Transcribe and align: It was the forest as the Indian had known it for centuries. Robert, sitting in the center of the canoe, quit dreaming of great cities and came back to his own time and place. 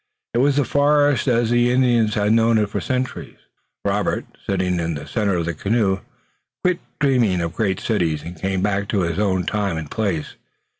It 0.33 0.39
was 0.39 0.55
the 0.55 0.65
forest 0.65 1.27
as 1.27 1.51
the 1.51 1.71
Indian 1.71 2.07
had 2.07 2.33
known 2.33 2.57
it 2.57 2.69
for 2.71 2.81
centuries. 2.81 3.37
Robert, 3.85 4.25
sitting 4.47 4.79
in 4.79 4.95
the 4.95 5.05
center 5.05 5.35
of 5.35 5.45
the 5.45 5.53
canoe, 5.53 5.99
quit 6.63 6.79
dreaming 6.99 7.39
of 7.39 7.53
great 7.53 7.79
cities 7.79 8.23
and 8.23 8.35
came 8.35 8.63
back 8.63 8.87
to 8.87 9.01
his 9.01 9.19
own 9.19 9.45
time 9.45 9.77
and 9.77 9.91
place. 9.91 10.33